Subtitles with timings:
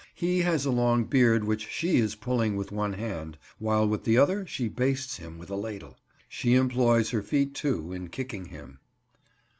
[0.15, 4.17] He has a long beard which she is pulling with one hand, while with the
[4.17, 5.95] other she bastes him with a ladle.
[6.27, 8.79] She employs her feet, too, in kicking him.